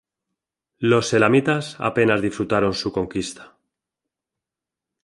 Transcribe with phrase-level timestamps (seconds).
[0.79, 3.55] Los "elamitas" apenas disfrutaron su conquista.